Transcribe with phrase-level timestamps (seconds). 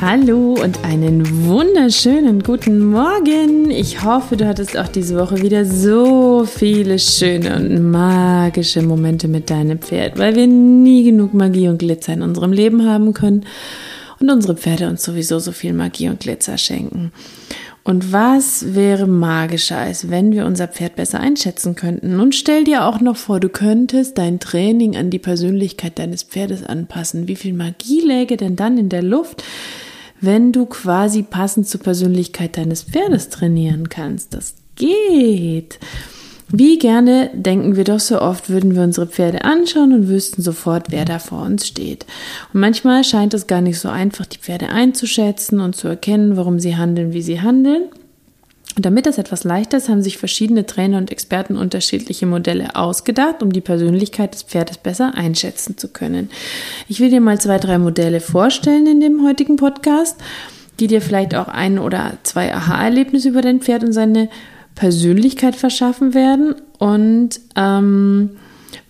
[0.00, 3.72] Hallo und einen wunderschönen guten Morgen.
[3.72, 9.50] Ich hoffe, du hattest auch diese Woche wieder so viele schöne und magische Momente mit
[9.50, 13.44] deinem Pferd, weil wir nie genug Magie und Glitzer in unserem Leben haben können
[14.20, 17.10] und unsere Pferde uns sowieso so viel Magie und Glitzer schenken.
[17.82, 22.16] Und was wäre magischer, als wenn wir unser Pferd besser einschätzen könnten?
[22.16, 26.62] Nun stell dir auch noch vor, du könntest dein Training an die Persönlichkeit deines Pferdes
[26.62, 27.26] anpassen.
[27.26, 29.42] Wie viel Magie läge denn dann in der Luft,
[30.20, 34.34] wenn du quasi passend zur Persönlichkeit deines Pferdes trainieren kannst.
[34.34, 35.78] Das geht.
[36.50, 40.86] Wie gerne denken wir doch so oft, würden wir unsere Pferde anschauen und wüssten sofort,
[40.90, 42.06] wer da vor uns steht.
[42.54, 46.58] Und manchmal scheint es gar nicht so einfach, die Pferde einzuschätzen und zu erkennen, warum
[46.58, 47.88] sie handeln, wie sie handeln.
[48.78, 53.42] Und damit das etwas leichter ist, haben sich verschiedene Trainer und Experten unterschiedliche Modelle ausgedacht,
[53.42, 56.30] um die Persönlichkeit des Pferdes besser einschätzen zu können.
[56.86, 60.14] Ich will dir mal zwei, drei Modelle vorstellen in dem heutigen Podcast,
[60.78, 64.28] die dir vielleicht auch ein oder zwei Aha-Erlebnisse über dein Pferd und seine
[64.76, 66.54] Persönlichkeit verschaffen werden.
[66.78, 68.36] Und ähm,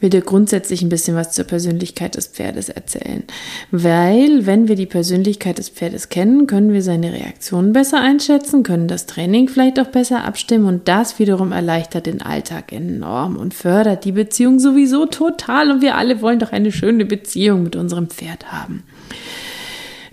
[0.00, 3.24] will dir grundsätzlich ein bisschen was zur Persönlichkeit des Pferdes erzählen.
[3.70, 8.88] Weil, wenn wir die Persönlichkeit des Pferdes kennen, können wir seine Reaktionen besser einschätzen, können
[8.88, 14.04] das Training vielleicht auch besser abstimmen und das wiederum erleichtert den Alltag enorm und fördert
[14.04, 18.52] die Beziehung sowieso total und wir alle wollen doch eine schöne Beziehung mit unserem Pferd
[18.52, 18.84] haben.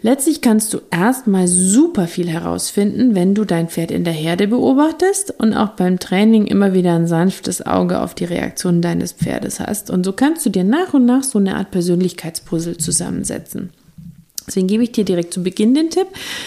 [0.06, 5.34] Letztlich kannst du erstmal super viel herausfinden, wenn du dein Pferd in der Herde beobachtest
[5.40, 9.90] und auch beim Training immer wieder ein sanftes Auge auf die Reaktionen deines Pferdes hast.
[9.90, 13.72] Und so kannst du dir nach und nach so eine Art Persönlichkeitspuzzle zusammensetzen.
[14.46, 16.06] Deswegen gebe ich dir direkt zu Beginn den Tipp.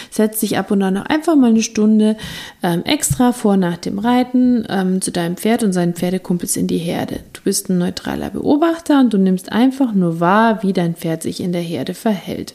[0.09, 2.15] Setz dich ab und an noch einfach mal eine Stunde
[2.63, 6.77] ähm, extra vor nach dem Reiten ähm, zu deinem Pferd und seinen Pferdekumpels in die
[6.77, 7.19] Herde.
[7.33, 11.41] Du bist ein neutraler Beobachter und du nimmst einfach nur wahr, wie dein Pferd sich
[11.41, 12.53] in der Herde verhält.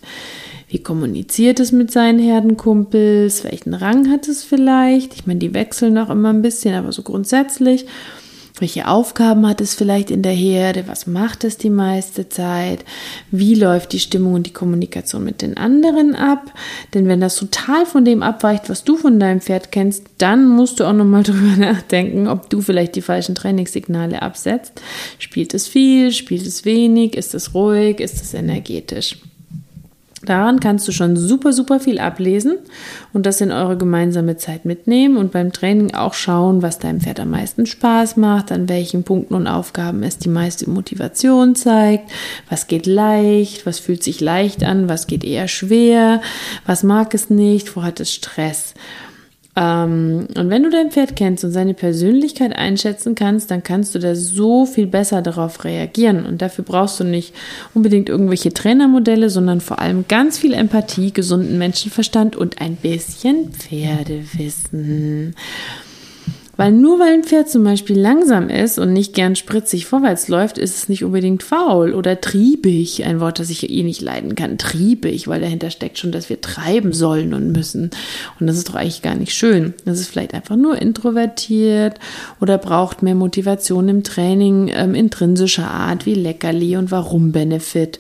[0.75, 3.45] Wie kommuniziert es mit seinen Herdenkumpels?
[3.45, 5.15] Welchen Rang hat es vielleicht?
[5.15, 7.87] Ich meine, die wechseln auch immer ein bisschen, aber so grundsätzlich.
[8.59, 10.89] Welche Aufgaben hat es vielleicht in der Herde?
[10.89, 12.85] Was macht es die meiste Zeit?
[13.31, 16.53] Wie läuft die Stimmung und die Kommunikation mit den anderen ab?
[16.93, 20.81] Denn wenn das total von dem abweicht, was du von deinem Pferd kennst, dann musst
[20.81, 24.83] du auch nochmal drüber nachdenken, ob du vielleicht die falschen Trainingssignale absetzt.
[25.21, 26.11] Spielt es viel?
[26.11, 27.15] Spielt es wenig?
[27.15, 28.01] Ist es ruhig?
[28.01, 29.19] Ist es energetisch?
[30.25, 32.57] Daran kannst du schon super, super viel ablesen
[33.13, 37.21] und das in eure gemeinsame Zeit mitnehmen und beim Training auch schauen, was deinem Pferd
[37.21, 42.11] am meisten Spaß macht, an welchen Punkten und Aufgaben es die meiste Motivation zeigt,
[42.49, 46.21] was geht leicht, was fühlt sich leicht an, was geht eher schwer,
[46.67, 48.75] was mag es nicht, wo hat es Stress.
[49.57, 54.01] Ähm, und wenn du dein Pferd kennst und seine Persönlichkeit einschätzen kannst, dann kannst du
[54.01, 56.27] da so viel besser darauf reagieren.
[56.27, 57.35] Und dafür brauchst du nicht
[57.73, 65.37] unbedingt irgendwelche Trainermodelle, sondern vor allem ganz viel Empathie, gesunden Menschenverstand und ein bisschen Pferdewissen.
[66.57, 70.59] Weil nur weil ein Pferd zum Beispiel langsam ist und nicht gern spritzig vorwärts läuft,
[70.59, 73.05] ist es nicht unbedingt faul oder triebig.
[73.05, 74.59] Ein Wort, das ich eh nicht leiden kann.
[74.59, 77.91] Triebig, weil dahinter steckt schon, dass wir treiben sollen und müssen.
[78.39, 79.75] Und das ist doch eigentlich gar nicht schön.
[79.85, 81.99] Das ist vielleicht einfach nur introvertiert
[82.41, 87.99] oder braucht mehr Motivation im Training ähm, intrinsischer Art wie Leckerli und Warum-Benefit.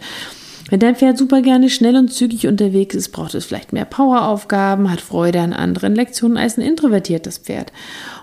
[0.70, 4.90] Wenn dein Pferd super gerne schnell und zügig unterwegs ist, braucht es vielleicht mehr Poweraufgaben,
[4.90, 7.70] hat Freude an anderen Lektionen als ein introvertiertes Pferd.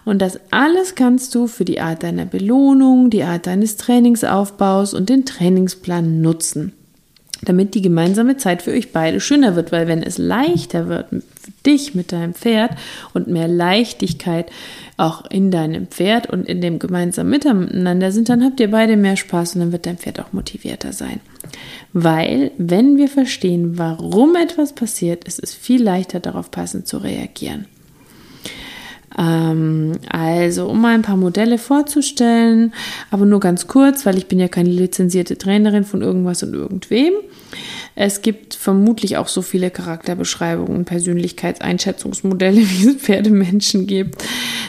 [0.05, 5.09] Und das alles kannst du für die Art deiner Belohnung, die Art deines Trainingsaufbaus und
[5.09, 6.73] den Trainingsplan nutzen
[7.43, 11.51] damit die gemeinsame Zeit für euch beide schöner wird, weil wenn es leichter wird für
[11.65, 12.71] dich mit deinem Pferd
[13.13, 14.51] und mehr Leichtigkeit
[15.01, 19.17] auch in deinem Pferd und in dem gemeinsamen Miteinander sind, dann habt ihr beide mehr
[19.17, 21.19] Spaß und dann wird dein Pferd auch motivierter sein.
[21.91, 27.65] Weil, wenn wir verstehen, warum etwas passiert, ist es viel leichter darauf passend zu reagieren.
[29.17, 32.73] Ähm, also, um mal ein paar Modelle vorzustellen,
[33.09, 37.13] aber nur ganz kurz, weil ich bin ja keine lizenzierte Trainerin von irgendwas und irgendwem.
[37.95, 44.23] Es gibt vermutlich auch so viele Charakterbeschreibungen Persönlichkeitseinschätzungsmodelle, wie es Pferdemenschen gibt.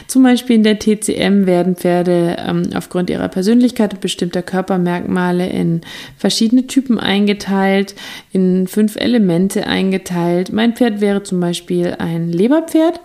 [0.07, 5.81] Zum Beispiel in der TCM werden Pferde ähm, aufgrund ihrer Persönlichkeit und bestimmter Körpermerkmale in
[6.17, 7.95] verschiedene Typen eingeteilt,
[8.31, 10.51] in fünf Elemente eingeteilt.
[10.51, 12.99] Mein Pferd wäre zum Beispiel ein Leberpferd.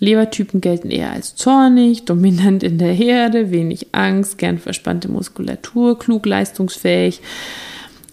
[0.00, 6.26] Lebertypen gelten eher als zornig, dominant in der Herde, wenig Angst, gern verspannte Muskulatur, klug,
[6.26, 7.20] leistungsfähig.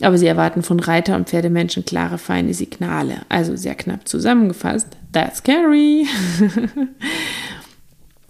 [0.02, 3.22] Aber sie erwarten von Reiter und Pferdemenschen klare, feine Signale.
[3.30, 4.90] Also sehr knapp zusammengefasst.
[5.12, 6.06] That's scary.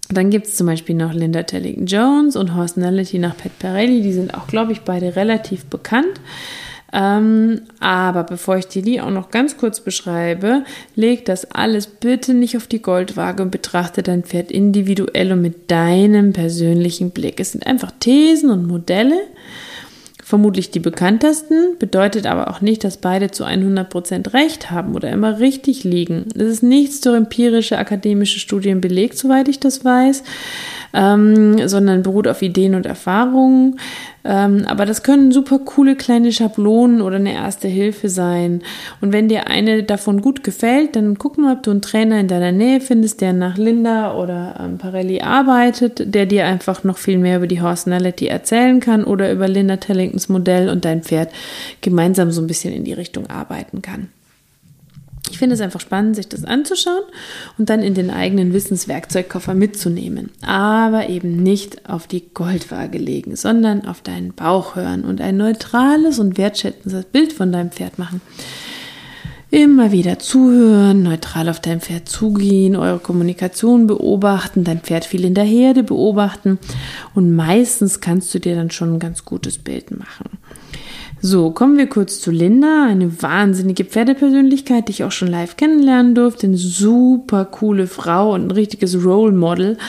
[0.09, 4.01] Dann gibt es zum Beispiel noch Linda Tellington Jones und Horst Nellity nach Pat Parelli.
[4.01, 6.21] Die sind auch, glaube ich, beide relativ bekannt.
[6.93, 10.63] Ähm, aber bevor ich dir die auch noch ganz kurz beschreibe,
[10.95, 15.69] leg das alles bitte nicht auf die Goldwaage und betrachte dein Pferd individuell und mit
[15.69, 17.39] deinem persönlichen Blick.
[17.39, 19.19] Es sind einfach Thesen und Modelle,
[20.23, 25.39] vermutlich die bekanntesten, bedeutet aber auch nicht, dass beide zu 100% recht haben oder immer
[25.39, 26.25] richtig liegen.
[26.35, 30.23] Es ist nichts durch empirische akademische Studien belegt, soweit ich das weiß
[30.93, 33.79] ähm, sondern beruht auf Ideen und Erfahrungen.
[34.27, 38.61] Ähm, aber das können super coole kleine Schablonen oder eine erste Hilfe sein.
[38.99, 42.27] Und wenn dir eine davon gut gefällt, dann guck mal, ob du einen Trainer in
[42.27, 47.17] deiner Nähe findest, der nach Linda oder ähm, Parelli arbeitet, der dir einfach noch viel
[47.17, 51.31] mehr über die Horsenality erzählen kann oder über Linda Tellingtons Modell und dein Pferd
[51.79, 54.09] gemeinsam so ein bisschen in die Richtung arbeiten kann.
[55.37, 57.03] Ich finde es einfach spannend, sich das anzuschauen
[57.59, 60.31] und dann in den eigenen Wissenswerkzeugkoffer mitzunehmen.
[60.41, 66.17] Aber eben nicht auf die Goldwaage legen, sondern auf deinen Bauch hören und ein neutrales
[66.17, 68.19] und wertschätzendes Bild von deinem Pferd machen.
[69.51, 75.35] Immer wieder zuhören, neutral auf dein Pferd zugehen, eure Kommunikation beobachten, dein Pferd viel in
[75.35, 76.57] der Herde beobachten
[77.13, 80.39] und meistens kannst du dir dann schon ein ganz gutes Bild machen.
[81.19, 86.13] So, kommen wir kurz zu Linda, eine wahnsinnige Pferdepersönlichkeit, die ich auch schon live kennenlernen
[86.13, 86.45] durfte.
[86.45, 89.79] Eine super coole Frau und ein richtiges Role Model,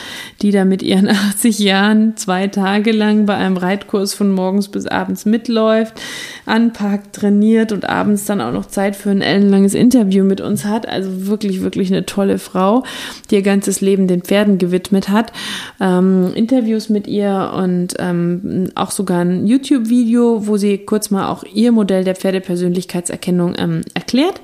[0.41, 4.87] die da mit ihren 80 Jahren zwei Tage lang bei einem Reitkurs von morgens bis
[4.87, 6.01] abends mitläuft,
[6.47, 10.89] anpackt, trainiert und abends dann auch noch Zeit für ein ellenlanges Interview mit uns hat.
[10.89, 12.83] Also wirklich, wirklich eine tolle Frau,
[13.29, 15.31] die ihr ganzes Leben den Pferden gewidmet hat.
[15.79, 21.29] Ähm, Interviews mit ihr und ähm, auch sogar ein YouTube-Video, wo sie kurz mal mal
[21.29, 24.41] auch ihr Modell der Pferdepersönlichkeitserkennung ähm, erklärt.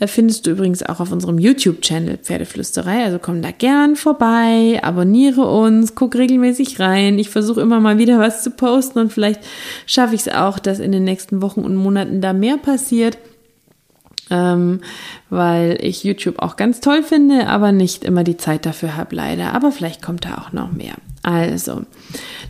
[0.00, 3.04] Äh, findest du übrigens auch auf unserem YouTube-Channel Pferdeflüsterei.
[3.04, 7.18] Also komm da gern vorbei, abonniere uns, guck regelmäßig rein.
[7.18, 9.40] Ich versuche immer mal wieder was zu posten und vielleicht
[9.86, 13.18] schaffe ich es auch, dass in den nächsten Wochen und Monaten da mehr passiert.
[14.30, 14.80] Ähm,
[15.28, 19.52] weil ich YouTube auch ganz toll finde, aber nicht immer die Zeit dafür habe, leider.
[19.52, 20.94] Aber vielleicht kommt da auch noch mehr.
[21.22, 21.82] Also,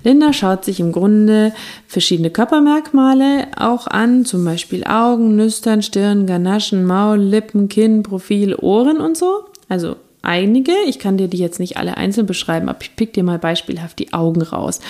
[0.03, 1.53] Linda schaut sich im Grunde
[1.87, 8.99] verschiedene Körpermerkmale auch an, zum Beispiel Augen, Nüstern, Stirn, Ganaschen, Maul, Lippen, Kinn, Profil, Ohren
[8.99, 9.45] und so.
[9.69, 10.73] Also einige.
[10.87, 13.99] Ich kann dir die jetzt nicht alle einzeln beschreiben, aber ich pick dir mal beispielhaft
[13.99, 14.81] die Augen raus.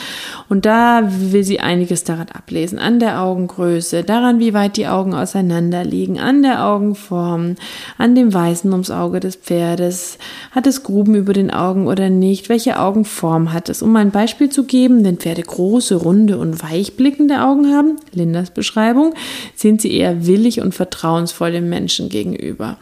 [0.48, 2.78] Und da will sie einiges daran ablesen.
[2.78, 7.56] An der Augengröße, daran, wie weit die Augen auseinander liegen, an der Augenform,
[7.98, 10.18] an dem Weißen ums Auge des Pferdes.
[10.52, 12.48] Hat es Gruben über den Augen oder nicht?
[12.48, 13.82] Welche Augenform hat es?
[13.82, 18.50] Um mal ein Beispiel zu geben, wenn Pferde große, runde und weichblickende Augen haben, Lindas
[18.50, 19.14] Beschreibung,
[19.54, 22.78] sind sie eher willig und vertrauensvoll dem Menschen gegenüber.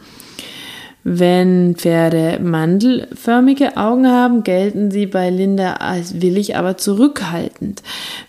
[1.05, 7.83] Wenn Pferde mandelförmige Augen haben, gelten sie bei Linda als willig, aber zurückhaltend.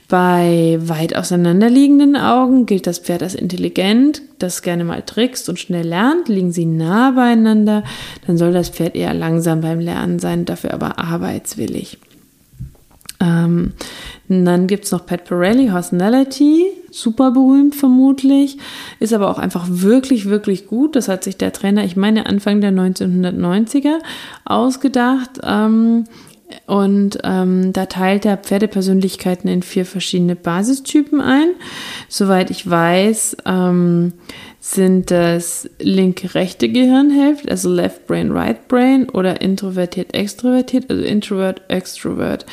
[0.09, 5.87] Bei weit auseinanderliegenden Augen gilt das Pferd als intelligent, das gerne mal trickst und schnell
[5.87, 6.29] lernt.
[6.29, 7.85] Liegen sie nah beieinander,
[8.27, 11.99] dann soll das Pferd eher langsam beim Lernen sein, dafür aber arbeitswillig.
[13.21, 13.73] Ähm,
[14.29, 18.59] dann gibt es noch Pat Pirelli, Personality, super berühmt vermutlich,
[19.01, 20.97] ist aber auch einfach wirklich, wirklich gut.
[20.97, 23.99] Das hat sich der Trainer, ich meine Anfang der 1990er,
[24.45, 25.41] ausgedacht.
[25.43, 26.05] Ähm,
[26.67, 31.49] und ähm, da teilt er Pferdepersönlichkeiten in vier verschiedene Basistypen ein.
[32.09, 34.13] Soweit ich weiß, ähm,
[34.61, 41.63] sind das linke, rechte Gehirnhälfte, also Left Brain, Right Brain oder introvertiert, extrovertiert, also Introvert,
[41.69, 42.47] Extrovert.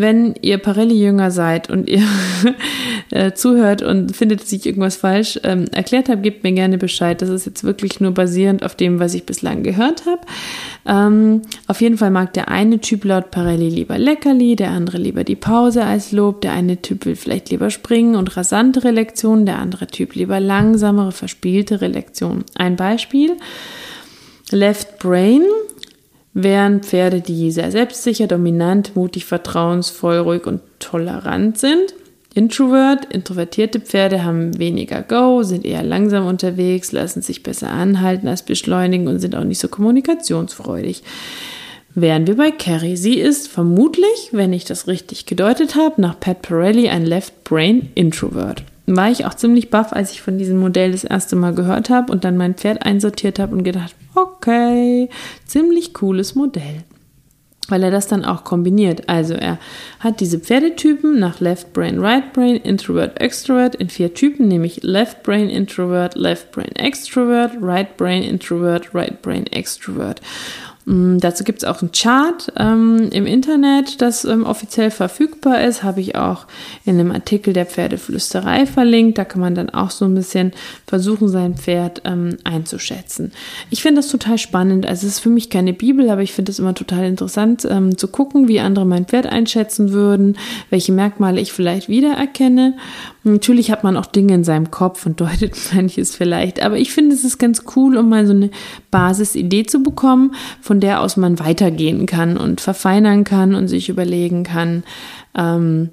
[0.00, 2.04] Wenn ihr Parelli-Jünger seid und ihr
[3.10, 7.20] äh, zuhört und findet, dass ich irgendwas falsch ähm, erklärt habe, gebt mir gerne Bescheid.
[7.20, 10.20] Das ist jetzt wirklich nur basierend auf dem, was ich bislang gehört habe.
[10.86, 15.24] Ähm, auf jeden Fall mag der eine Typ laut Parelli lieber Leckerli, der andere lieber
[15.24, 19.58] die Pause als Lob, der eine Typ will vielleicht lieber springen und rasantere Lektionen, der
[19.58, 22.44] andere Typ lieber langsamere, verspieltere Lektionen.
[22.54, 23.32] Ein Beispiel.
[24.52, 25.42] Left Brain
[26.42, 31.94] während Pferde, die sehr selbstsicher, dominant, mutig, vertrauensvoll, ruhig und tolerant sind.
[32.32, 38.42] Introvert, introvertierte Pferde haben weniger Go, sind eher langsam unterwegs, lassen sich besser anhalten als
[38.42, 41.02] beschleunigen und sind auch nicht so kommunikationsfreudig.
[41.94, 42.96] Wären wir bei Carrie.
[42.96, 47.88] Sie ist vermutlich, wenn ich das richtig gedeutet habe, nach Pat Pirelli ein Left Brain
[47.96, 48.62] Introvert.
[48.86, 52.12] War ich auch ziemlich baff, als ich von diesem Modell das erste Mal gehört habe
[52.12, 55.08] und dann mein Pferd einsortiert habe und gedacht, okay,
[55.46, 56.84] ziemlich cooles Modell
[57.68, 59.08] weil er das dann auch kombiniert.
[59.08, 59.58] Also er
[60.00, 65.22] hat diese Pferdetypen nach Left Brain, Right Brain, Introvert, Extrovert in vier Typen, nämlich Left
[65.22, 70.20] Brain Introvert, Left Brain Extrovert, Right Brain Introvert, Right Brain Extrovert.
[70.88, 75.82] Mm, dazu gibt es auch ein Chart ähm, im Internet, das ähm, offiziell verfügbar ist.
[75.82, 76.46] Habe ich auch
[76.86, 79.18] in einem Artikel der Pferdeflüsterei verlinkt.
[79.18, 80.52] Da kann man dann auch so ein bisschen
[80.86, 83.32] versuchen, sein Pferd ähm, einzuschätzen.
[83.68, 84.86] Ich finde das total spannend.
[84.86, 87.98] Also es ist für mich keine Bibel, aber ich finde es immer total interessant ähm,
[87.98, 90.38] zu gucken, wie andere mein Pferd einschätzen würden,
[90.70, 92.78] welche Merkmale ich vielleicht wiedererkenne.
[93.32, 97.14] Natürlich hat man auch Dinge in seinem Kopf und deutet manches vielleicht, aber ich finde
[97.14, 98.50] es ist ganz cool, um mal so eine
[98.90, 104.44] Basisidee zu bekommen, von der aus man weitergehen kann und verfeinern kann und sich überlegen
[104.44, 104.84] kann,
[105.36, 105.90] ähm,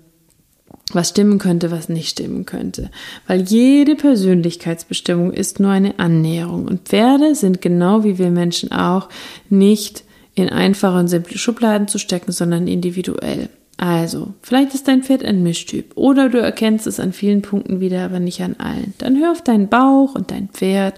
[0.93, 2.91] was stimmen könnte, was nicht stimmen könnte.
[3.27, 9.09] Weil jede Persönlichkeitsbestimmung ist nur eine Annäherung und Pferde sind genau wie wir Menschen auch
[9.49, 10.03] nicht
[10.35, 13.49] in einfache und simple Schubladen zu stecken, sondern individuell.
[13.77, 18.05] Also, vielleicht ist dein Pferd ein Mischtyp oder du erkennst es an vielen Punkten wieder,
[18.05, 18.93] aber nicht an allen.
[18.99, 20.95] Dann hör auf deinen Bauch und dein Pferd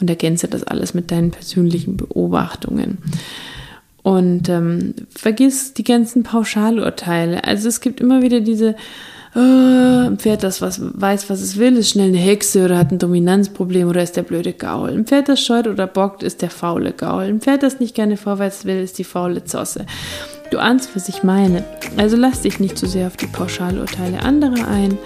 [0.00, 2.98] und ergänze das alles mit deinen persönlichen Beobachtungen.
[4.02, 7.44] Und ähm, vergiss die ganzen Pauschalurteile.
[7.44, 8.74] Also es gibt immer wieder diese,
[9.36, 12.90] oh, ein Pferd, das was weiß, was es will, ist schnell eine Hexe oder hat
[12.90, 14.90] ein Dominanzproblem oder ist der blöde Gaul.
[14.90, 17.24] Ein Pferd, das scheut oder bockt, ist der faule Gaul.
[17.24, 19.86] Ein Pferd, das nicht gerne vorwärts will, ist die faule Zosse.
[20.50, 21.64] Du ahnst, was ich meine.
[21.96, 24.96] Also lass dich nicht zu sehr auf die Pauschalurteile anderer ein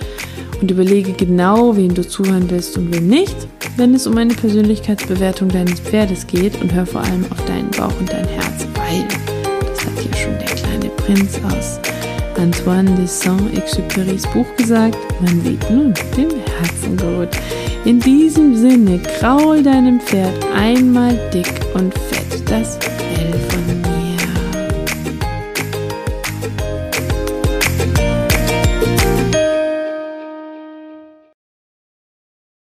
[0.61, 3.37] und überlege genau, wem du zuhören willst und wem nicht,
[3.77, 7.99] wenn es um eine Persönlichkeitsbewertung deines Pferdes geht und hör vor allem auf deinen Bauch
[7.99, 9.07] und dein Herz, weil,
[9.61, 11.81] das hat ja schon der kleine Prinz aus
[12.39, 17.29] Antoine de Saint-Exupéry's Buch gesagt, man sieht nun dem Herzen gut.
[17.85, 23.50] In diesem Sinne, kraul deinem Pferd einmal dick und fett das Fell